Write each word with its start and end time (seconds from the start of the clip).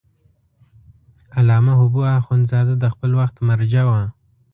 علامه 1.37 1.73
حبو 1.79 2.01
اخند 2.17 2.43
زاده 2.51 2.75
د 2.79 2.85
خپل 2.93 3.11
وخت 3.19 3.35
مرجع 3.47 3.83
و. 3.87 3.91